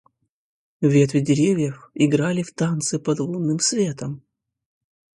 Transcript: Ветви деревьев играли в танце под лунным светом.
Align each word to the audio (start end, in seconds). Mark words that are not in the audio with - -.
Ветви 0.81 1.21
деревьев 1.21 1.91
играли 1.93 2.41
в 2.41 2.51
танце 2.55 2.97
под 2.97 3.19
лунным 3.19 3.59
светом. 3.59 4.23